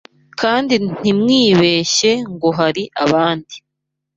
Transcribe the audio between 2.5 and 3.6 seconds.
hari abandi